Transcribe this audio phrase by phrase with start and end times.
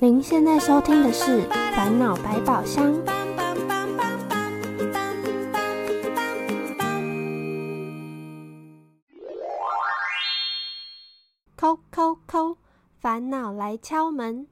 [0.00, 1.42] 您现在收听的是
[1.74, 2.94] 《烦恼百宝箱》。
[11.56, 12.56] 扣扣扣，
[13.00, 14.46] 烦恼来敲门。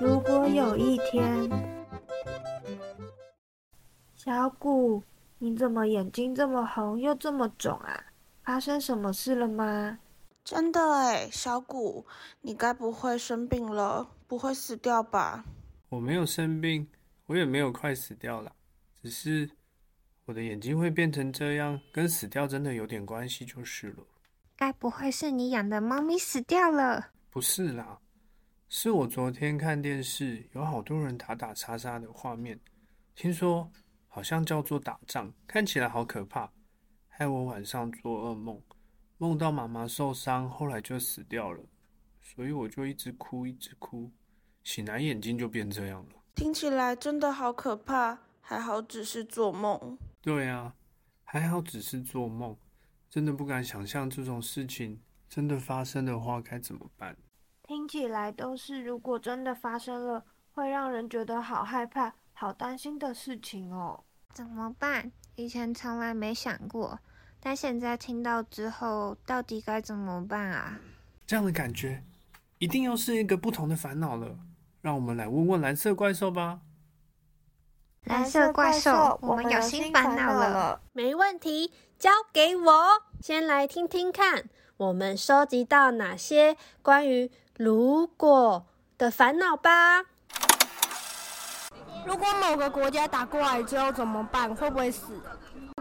[0.00, 1.50] 如果有一天，
[4.14, 5.02] 小谷，
[5.38, 8.04] 你怎么眼睛这么红又这么肿啊？
[8.44, 9.98] 发生什么事了吗？
[10.44, 12.04] 真的哎，小谷，
[12.42, 14.06] 你该不会生病了？
[14.26, 15.42] 不会死掉吧？
[15.88, 16.86] 我没有生病，
[17.24, 18.54] 我也没有快死掉了，
[19.00, 19.50] 只是
[20.26, 24.04] 我的眼睛会变成这样，跟死掉真的有点关系就是了。
[24.54, 27.12] 该不会是你养的猫咪死掉了？
[27.30, 27.98] 不是啦，
[28.68, 32.60] 是我昨天看电视，有好多人打打杀杀的画面，
[33.14, 33.70] 听说
[34.08, 36.50] 好像叫做打仗，看起来好可怕，
[37.08, 38.60] 害我晚上做噩梦。
[39.18, 41.60] 梦到妈妈受伤，后来就死掉了，
[42.20, 44.10] 所以我就一直哭，一直哭，
[44.62, 46.14] 醒来眼睛就变这样了。
[46.34, 49.96] 听起来真的好可怕，还好只是做梦。
[50.20, 50.74] 对啊，
[51.22, 52.56] 还好只是做梦，
[53.08, 57.16] 真的不敢想象这种事情真的发生的话该怎么办。
[57.62, 64.04] 听起来都是如果真的发生了，会让人觉得好害怕、好担心的事情哦。
[64.32, 65.12] 怎么办？
[65.36, 66.98] 以前从来没想过。
[67.46, 70.78] 但现在听到之后，到底该怎么办啊？
[71.26, 72.02] 这样的感觉，
[72.56, 74.38] 一定又是一个不同的烦恼了。
[74.80, 76.60] 让我们来问问蓝色怪兽吧。
[78.04, 80.80] 蓝色怪兽，我们有新烦恼了。
[80.94, 83.02] 没问题，交给我。
[83.20, 84.48] 先来听听看，
[84.78, 88.66] 我们收集到哪些关于如果
[88.96, 90.06] 的烦恼吧。
[92.06, 94.54] 如果某个国家打过来之后怎么办？
[94.56, 95.20] 会不会死？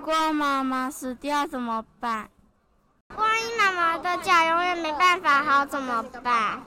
[0.05, 2.29] 如果妈妈死掉怎么办？
[3.15, 6.61] 万一妈妈的脚永远没办法好怎么办？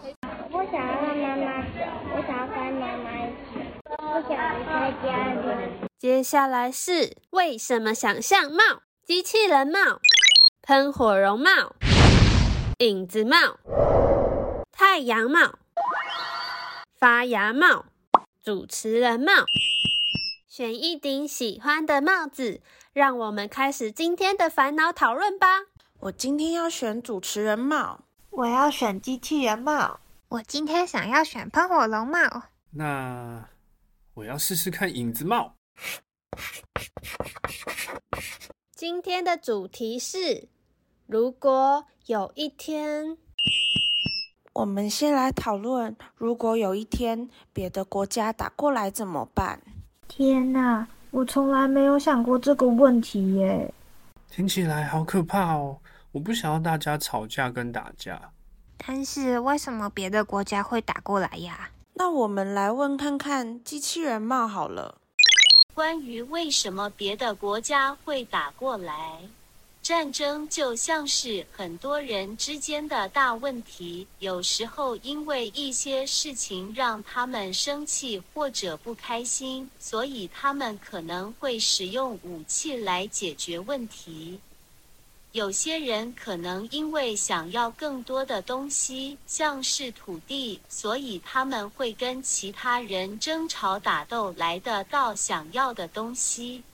[0.50, 1.80] 不想要让妈妈走，
[2.14, 5.86] 我想要跟妈妈一起，不想离开家里。
[5.98, 10.00] 接下来是为什么想象帽、机器人帽、
[10.62, 11.76] 喷火绒帽、
[12.78, 13.36] 影子帽、
[14.72, 15.58] 太阳帽、
[16.98, 17.84] 发芽帽、
[18.42, 19.32] 主持人帽，
[20.56, 22.62] 选一顶喜欢的帽子。
[22.94, 25.48] 让我们开始今天的烦恼讨论吧。
[26.00, 28.00] 我今天要选主持人帽，
[28.30, 32.44] 我要选机器人帽，我今天想要选喷火龙帽。
[32.70, 33.50] 那
[34.14, 35.56] 我要试试看影子帽。
[38.74, 40.48] 今天的主题是：
[41.04, 43.18] 如果有一天，
[44.54, 49.60] 我们先来讨论，如果有一天别的国家打过来怎么办？
[50.08, 50.86] 天哪！
[51.10, 53.72] 我从来没有想过这个问题耶，
[54.30, 55.78] 听起来好可怕哦！
[56.12, 58.20] 我不想要大家吵架跟打架。
[58.76, 61.70] 但是为什么别的国家会打过来呀？
[61.94, 64.96] 那我们来问看看机器人帽好了。
[65.72, 69.20] 关于为什么别的国家会打过来？
[69.86, 84.40] 战争就像是很多人之间的大问题，有时候因为一些事情让他们生气或者不开心，所以他们可能会使用武器来解决问题。
[85.30, 96.64] 有些人可能因为想要更多的东西，像是土地，所以他们会跟其他人争吵打斗来得到想要的东西。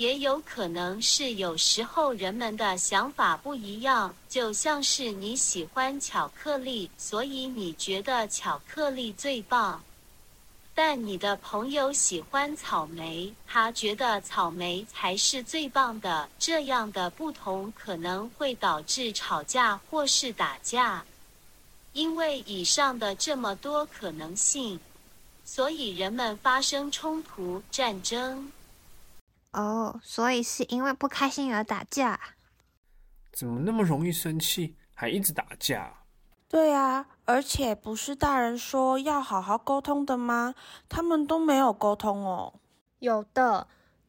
[0.00, 9.84] 也有可能是有时候人们的想法不一样，就像是你喜欢巧克力，所以你觉得巧克力最棒，
[10.74, 16.26] 但你的朋友喜欢草莓，他觉得草莓才是最棒的。
[16.38, 21.04] 这样的不同可能会导致吵架或是打架，
[21.92, 24.80] 因为以上的这么多可能性，
[25.44, 28.50] 所以人们发生冲突、战争。
[29.52, 32.18] 哦，所以是因为不开心而打架？
[33.32, 36.04] 怎么那么容易生气，还一直打架？
[36.48, 40.54] 对啊，而且不是大人说要好好沟通的吗？
[40.88, 42.60] 他们都没有沟通哦。
[42.98, 43.68] 有的，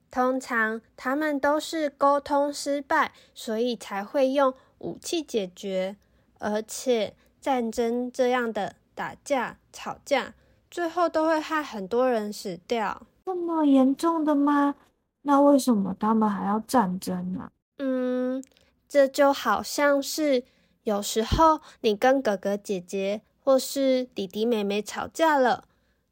[0.10, 5.98] 通常他们都是沟通失败，所以才会用武器解决。
[6.40, 10.34] 而且战争这样的打架、吵架，
[10.72, 13.04] 最后都会害很多人死掉。
[13.26, 14.76] 这么严重的吗？
[15.24, 17.52] 那为什么他们还要战争呢？
[17.78, 18.44] 嗯，
[18.88, 20.44] 这就好像是
[20.84, 25.66] 有时候你跟哥哥姐姐或是弟弟妹妹吵架了，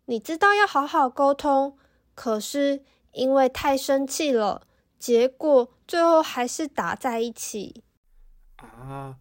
[0.05, 1.77] 你知道要好好沟通，
[2.13, 2.83] 可是
[3.13, 4.67] 因为太生气了，
[4.97, 7.83] 结果最后还是打在一起。
[8.57, 9.17] 啊，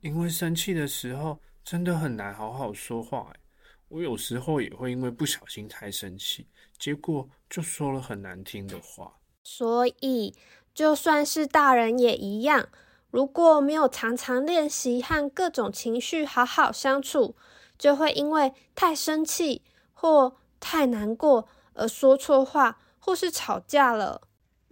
[0.00, 3.40] 因为生气的时候真的很难好好说话哎。
[3.88, 6.48] 我有时候也会因为不小心太生气，
[6.78, 9.15] 结果就说了很难听的话。
[9.48, 10.34] 所以，
[10.74, 12.68] 就算是大人也一样，
[13.12, 17.36] 如果没有常常练习和各种情绪好好相处，
[17.78, 19.62] 就会因为太生气
[19.94, 24.22] 或太难过而说错话，或是吵架了。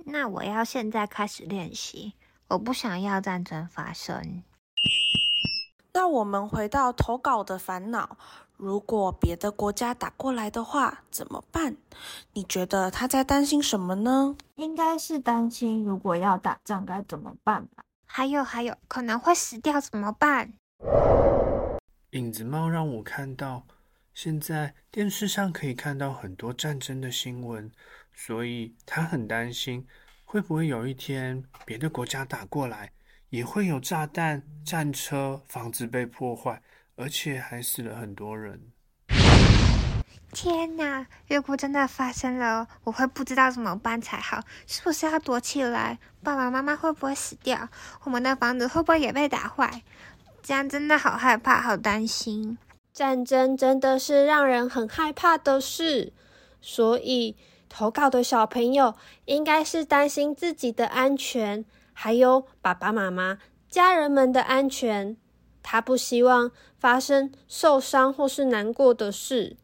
[0.07, 2.15] 那我要现在开始练习，
[2.49, 4.43] 我不想要战争发生。
[5.93, 8.19] 那我们回到投稿的烦恼。
[8.65, 11.77] 如果别的国家打过来的话，怎么办？
[12.33, 14.35] 你觉得他在担心什么呢？
[14.55, 17.85] 应该是担心如果要打仗该怎么办吧。
[18.07, 20.55] 还有还有，可能会死掉怎么办？
[22.13, 23.67] 影子猫让我看到，
[24.15, 27.71] 现在电视上可以看到很多战争的新闻，
[28.15, 29.87] 所以他很担心，
[30.25, 32.93] 会不会有一天别的国家打过来，
[33.29, 36.63] 也会有炸弹、战车、房子被破坏。
[36.97, 38.61] 而且还死了很多人！
[40.33, 41.07] 天哪！
[41.29, 44.41] 如果真的发生了，我会不知道怎么办才好。
[44.67, 45.99] 是不是要躲起来？
[46.23, 47.69] 爸爸妈妈会不会死掉？
[48.05, 49.83] 我们的房子会不会也被打坏？
[50.43, 52.59] 这样真的好害怕，好担心。
[52.93, 56.13] 战争真的是让人很害怕的事，
[56.61, 57.37] 所以
[57.69, 58.95] 投稿的小朋友
[59.25, 63.39] 应该是担心自己的安全，还有爸爸妈妈、
[63.69, 65.17] 家人们的安全。
[65.65, 69.57] 他不希望发生受伤或是难过的事。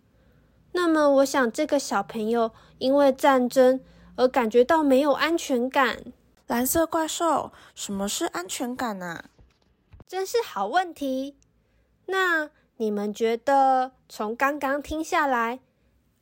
[0.72, 3.80] 那么，我想这个小朋友因为战争
[4.16, 6.12] 而感觉到没有安全感。
[6.46, 9.24] 蓝色怪兽，什么是安全感呢？
[10.06, 11.36] 真是好问题。
[12.06, 15.60] 那你们觉得，从刚刚听下来，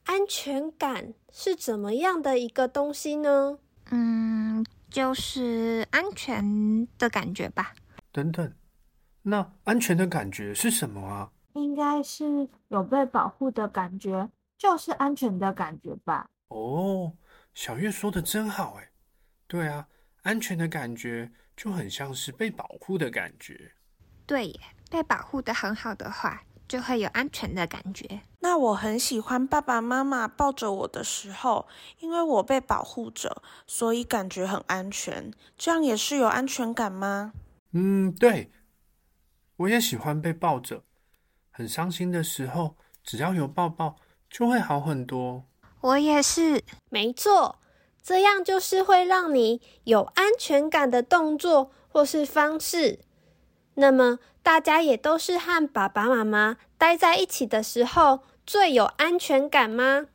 [0.04, 3.58] 安全感是怎么样的一个东西呢？
[3.90, 7.74] 嗯，就是安全的感觉吧。
[8.12, 8.52] 等等。
[9.22, 11.30] 那安全的感觉是什么啊？
[11.54, 16.26] 应该是有被保护的感觉，就是安全的感觉吧。
[16.48, 17.12] 哦，
[17.52, 18.90] 小月说的真好哎。
[19.46, 19.88] 对啊，
[20.22, 23.72] 安全的感觉就很像是被保护的感觉。
[24.26, 24.60] 对耶，
[24.90, 28.20] 被保护的很好的话，就会有安全的感觉。
[28.40, 31.66] 那我很喜欢爸爸妈妈抱着我的时候，
[31.98, 35.32] 因为我被保护着，所以感觉很安全。
[35.56, 37.32] 这样也是有安全感吗？
[37.72, 38.50] 嗯，对。
[39.58, 40.82] 我也喜欢被抱着，
[41.50, 43.96] 很伤心的时候，只要有抱抱，
[44.30, 45.44] 就会好很多。
[45.80, 47.58] 我也是，没错，
[48.02, 53.00] 这样就是会让你有安全感的动作或是方式。
[53.74, 60.06] 那么，大家也都是和爸爸妈妈待在一起的时候最有安全感吗？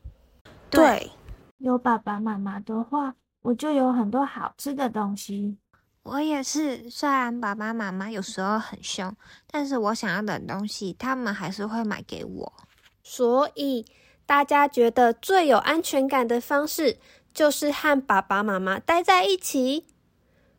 [0.70, 1.12] 对，
[1.58, 5.58] 有爸爸妈妈的话，我就有很多好吃的东西。
[6.04, 9.16] 我也是，虽然爸爸妈妈有时候很凶，
[9.50, 12.54] 但是我想要的东西，他们还是会买给我。
[13.02, 13.86] 所以
[14.26, 17.00] 大家觉得最有安全感的方式，
[17.34, 19.86] 就是和爸爸妈妈待在一起。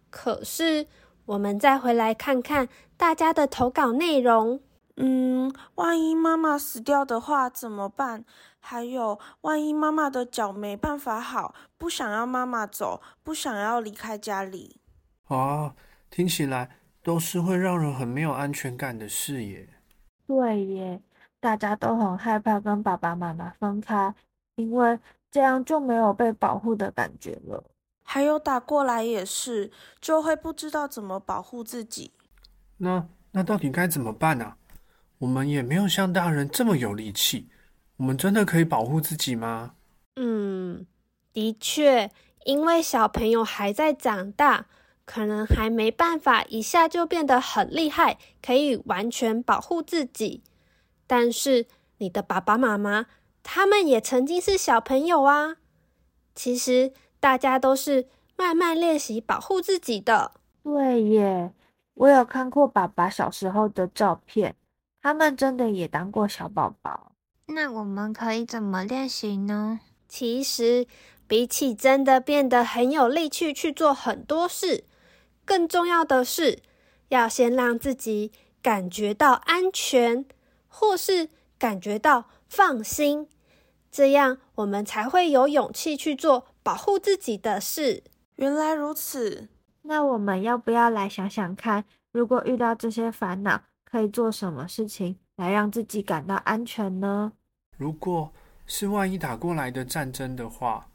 [0.09, 0.87] 可是
[1.27, 4.61] 我们再回来看看大家的投稿内容。
[4.97, 8.25] 嗯，万一妈妈死掉的话怎么办？
[8.61, 14.81] 还有，万一妈妈的脚没办法好，不想要妈妈走，不想要离开家里。
[15.27, 15.75] 啊，
[16.11, 16.71] 听起来
[17.03, 19.69] 都是会让人很没有安全感的事耶。
[20.27, 21.01] 对耶，
[21.41, 24.15] 大家都很害怕跟爸爸妈妈分开，
[24.57, 24.99] 因为
[25.31, 27.63] 这样就没有被保护的感觉了。
[28.03, 29.71] 还有打过来也是，
[30.01, 32.13] 就会不知道怎么保护自己。
[32.77, 34.55] 那那到底该怎么办呢？
[35.19, 37.49] 我们也没有像大人这么有力气，
[37.97, 39.75] 我们真的可以保护自己吗？
[40.17, 40.87] 嗯，
[41.33, 42.11] 的确，
[42.45, 44.67] 因为小朋友还在长大。
[45.07, 50.43] 可能还没办法一下就变得很厉害，可以完全保护自己。
[51.07, 51.67] 但是
[51.99, 53.07] 你的爸爸妈妈，
[53.43, 55.57] 他们也曾经是小朋友啊。
[56.35, 60.33] 其实大家都是慢慢练习保护自己的。
[60.63, 61.53] 对耶，
[61.95, 64.57] 我有看过爸爸小时候的照片，
[65.03, 67.13] 他们真的也当过小宝宝。
[67.47, 69.81] 那我们可以怎么练习呢？
[70.09, 70.87] 其实
[71.29, 74.85] 比起真的变得很有力气去做很多事。
[75.45, 76.61] 更重要的是，
[77.09, 78.33] 要先让自己
[78.63, 80.25] 感觉到安全，
[80.69, 83.29] 或是感觉到放心，
[83.91, 88.03] 这样我们才会有勇气去做保护自己的事。
[88.37, 89.49] 原来如此，
[89.83, 97.33] 那我们要不要来想想看，如果遇到这些烦恼，可以做什么事情来让自己感到安全呢？
[97.77, 98.33] 如果
[98.67, 100.89] 是万一打过来的战争的话，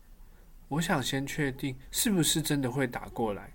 [0.68, 3.54] 我想先确定是不是真的会打过来。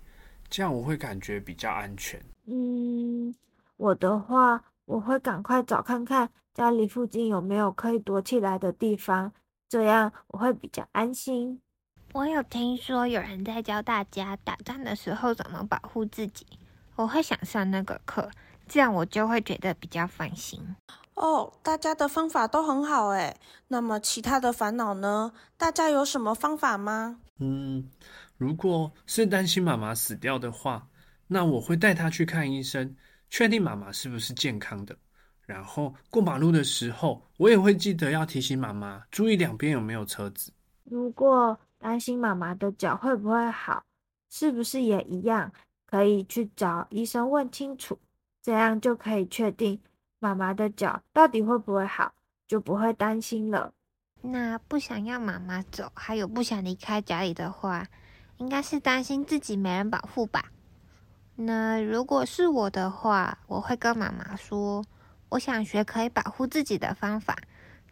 [0.55, 2.17] 这样我会感觉比较安全。
[2.45, 3.35] 嗯，
[3.75, 9.33] 我的话，我会赶快找看看家里附近有没有可以躲起来的地方，
[9.67, 11.59] 这样我会比较安心。
[12.13, 16.47] 我有听说有人在教大家打仗的时候怎么保护自己，
[16.95, 18.31] 我会想上那个课，
[18.65, 20.77] 这样我就会觉得比较放心。
[21.15, 23.35] 哦，大家的方法都很好诶。
[23.67, 25.33] 那么其他的烦恼呢？
[25.57, 27.19] 大家有什么方法吗？
[27.39, 27.89] 嗯，
[28.37, 30.87] 如果是担心妈妈死掉的话，
[31.27, 32.95] 那我会带她去看医生，
[33.29, 34.97] 确定妈妈是不是健康的。
[35.45, 40.51] 然后过马路的时候，我也会记得要提醒妈妈注意两边有没有车子。
[40.83, 43.83] 如果担心妈妈的脚会不会好，
[44.29, 45.51] 是不是也一样？
[45.85, 47.97] 可以去找医生问清楚，
[48.41, 49.79] 这样就可以确定
[50.19, 52.11] 妈妈的脚到底会不会好，
[52.47, 53.71] 就不会担心了。
[54.21, 57.87] 那不想要妈妈走，还有不想离开家里的话，
[58.37, 60.45] 应该是担心自己没人保护吧？
[61.35, 64.83] 那如果是我的话，我会跟妈妈说，
[65.29, 67.37] 我想学可以保护自己的方法，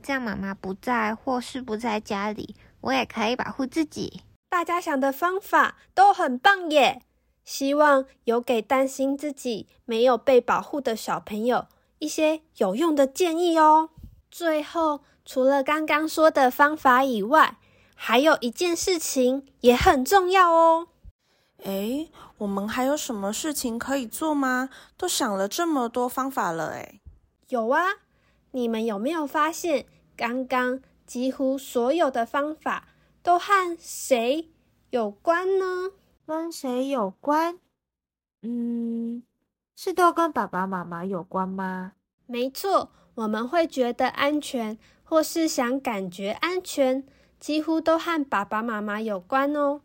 [0.01, 2.55] 这样妈妈不在或是不在家里。
[2.81, 4.21] 我也可以保护自己。
[4.49, 7.01] 大家想的方法都很棒耶！
[7.43, 11.67] 希望有给担心自己没有被保护的小朋友
[11.99, 13.89] 一些有用的建议哦。
[14.29, 17.57] 最后，除了刚刚说的方法以外，
[18.05, 20.89] 还有一件事情也很重要哦。
[21.59, 24.69] 诶，我们还有什么事情可以做吗？
[24.97, 26.99] 都想了这么多方法了，诶，
[27.47, 27.81] 有啊，
[28.51, 29.85] 你们有没有发现
[30.17, 30.81] 刚刚？
[31.05, 32.89] 几乎所有的方法
[33.21, 34.49] 都和谁
[34.89, 35.91] 有关呢？
[36.25, 37.57] 跟谁有关？
[38.41, 39.23] 嗯，
[39.77, 41.93] 是都跟爸爸妈妈有关吗？
[42.25, 47.05] 没错，我们会觉得安全，或是想感觉安全，
[47.43, 49.81] 几乎都和爸爸妈妈有关哦。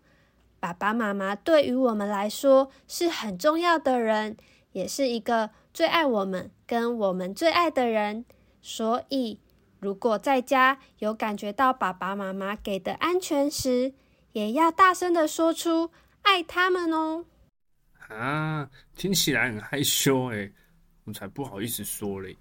[0.61, 4.37] 爸爸妈妈对于我们来说是很重要的人，
[4.71, 8.25] 也是一个最爱我们跟我们最爱的人，
[8.63, 9.41] 所以。
[9.81, 13.93] 如果在家有感觉到爸爸妈妈给的安全时，
[14.31, 15.91] 也要大声的说出
[16.23, 17.25] 爱他们哦。
[18.09, 20.53] 啊，听起来很害羞诶，
[21.03, 22.37] 我才不好意思说嘞。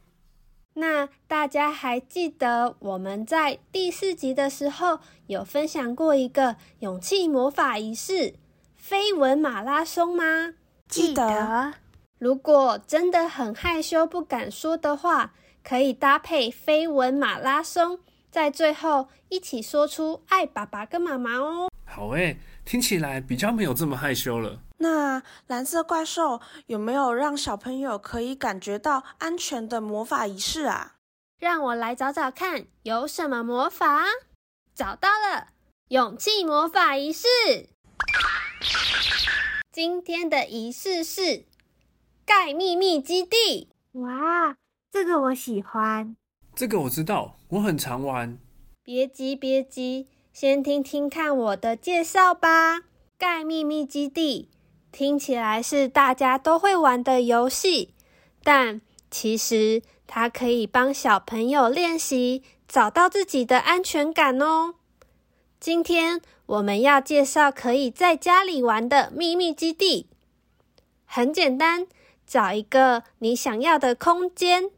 [0.79, 8.35] 那大家还记得我们在第四集的时候有分享过一个勇气魔法仪式——
[8.77, 10.53] 飞吻马拉松吗？
[10.87, 11.73] 记得。
[12.19, 15.33] 如果真的很害羞不敢说的话。
[15.63, 17.99] 可以搭配飞吻马拉松，
[18.31, 21.69] 在最后一起说出爱爸爸跟妈妈哦。
[21.83, 24.59] 好诶，听起来比较没有这么害羞了。
[24.79, 30.95] 那蓝色怪兽有没有让小朋友可以感觉到安全的魔法仪式啊？
[31.39, 34.03] 让我来找找看有什么魔法。
[34.75, 35.47] 找到了，
[35.87, 37.27] 勇气魔法仪式。
[39.71, 41.45] 今天的仪式是
[42.25, 43.69] 盖秘密基地。
[43.93, 44.57] 哇！
[44.91, 46.17] 这个我喜欢，
[46.53, 48.37] 这个我知道，我很常玩。
[48.83, 50.09] 别急，别急，
[50.39, 52.81] 先听听看我的介绍吧。
[53.17, 54.49] 盖秘密基地
[54.91, 57.95] 听起来是大家都会玩的游戏，
[58.43, 58.79] 但
[59.09, 64.75] 其实它可以帮小朋友练习找到自己的安全感哦。
[65.59, 70.05] 今天我们要介绍可以在家里玩的秘密基地，
[71.05, 71.87] 很简单，
[72.27, 74.69] 找一个你想要的空间。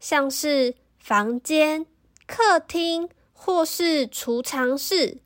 [0.00, 1.86] 像是房间、
[2.26, 5.18] 客厅或是储藏室，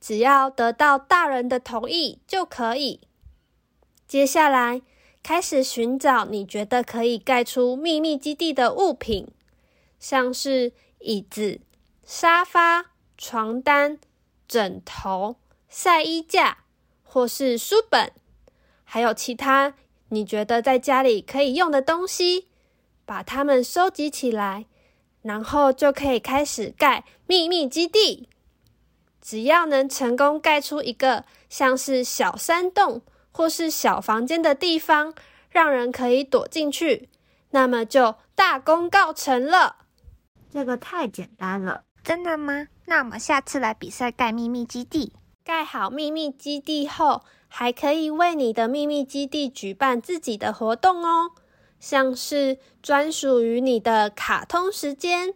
[0.00, 3.00] 只要得到大人的同意就可以。
[4.06, 4.80] 接下来
[5.22, 9.28] 开始寻找你觉得可以盖出秘密基地的物品，
[9.98, 11.60] 像是椅子、
[12.04, 13.98] 沙发、床单、
[14.48, 15.36] 枕头、
[15.68, 16.64] 晒衣架
[17.02, 18.12] 或是书本，
[18.84, 19.74] 还有其他
[20.08, 22.46] 你觉得在家里可以用的东西。
[23.06, 24.66] 把它们收集起来，
[25.22, 28.28] 然后就可以开始盖秘密基地。
[29.20, 35.14] 只要能成功盖出一个像是小山洞或是小房间的地方，
[35.50, 37.08] 让人可以躲进去，
[37.50, 39.76] 那么就大功告成了。
[40.50, 42.68] 这个太简单了，真的吗？
[42.86, 45.12] 那我们下次来比赛盖秘密基地。
[45.44, 51.32] 盖好秘密基地后，还可以为你的秘密基地举办自己的活动哦。
[51.80, 55.34] 像是专属于你的卡通时间、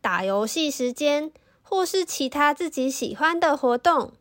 [0.00, 4.12] 打游戏时间，或是其他自己喜欢的活动。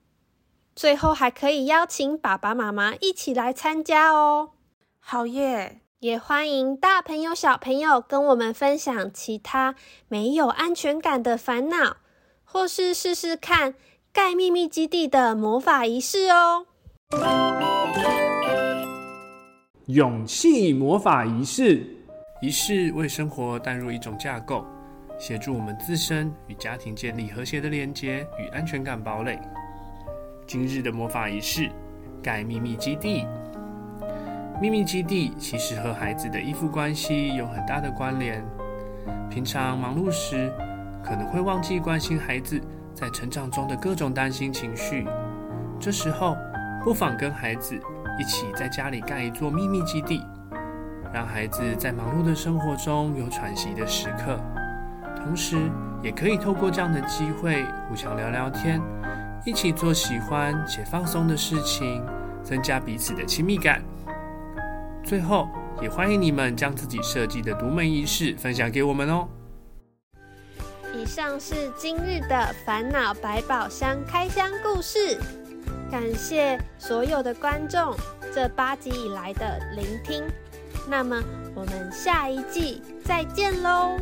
[0.76, 4.52] 最后还可以邀请爸爸妈妈一起来参加哦。
[5.00, 5.82] 好耶！
[6.00, 9.76] 也欢迎大朋友小朋友跟我们分享其他
[10.08, 11.98] 没有安全感的烦恼，
[12.46, 13.76] 或是试试看
[14.14, 16.68] 盖秘密基地的魔法仪式哦。
[19.90, 21.84] 勇气魔法仪式，
[22.44, 24.64] 仪式为生活带入一种架构，
[25.18, 29.40] 协助我们自身与家庭建立和谐的连接与安全感堡垒。
[30.46, 31.72] 今日的魔法仪式，
[32.22, 33.26] 盖秘密基地。
[34.62, 38.46] 秘密基地其实和孩子的依附关系有很大的关联。
[39.28, 40.54] 平常忙碌时，
[41.04, 42.62] 可能会忘记关心孩子
[42.94, 45.08] 在成长中的各种担心情绪。
[45.80, 46.38] 这时候，
[46.84, 47.82] 不妨跟孩子
[48.20, 50.26] 一起在家里盖一座秘密基地，
[51.14, 54.38] 让孩子在忙碌的生活中有喘息的时刻。
[55.16, 55.58] 同时，
[56.04, 58.82] 也可以透过这样的机会互相聊聊天，
[59.46, 62.04] 一起做喜欢且放松的事情，
[62.44, 63.82] 增加彼此的亲密感。
[65.02, 65.48] 最后，
[65.82, 69.28] 也欢迎你们将自己设计的独门仪式分享给我们哦。
[70.94, 75.18] 以上是今日的烦恼百宝箱开箱故事，
[75.90, 77.96] 感谢所有的观众
[78.34, 80.24] 这八集以来的聆听。
[80.88, 81.22] 那么，
[81.56, 83.98] 我们下一季再见喽！